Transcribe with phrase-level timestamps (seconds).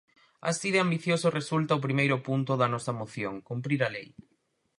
[0.49, 4.09] Así de ambicioso resulta o primeiro punto da nosa moción: cumprir a lei.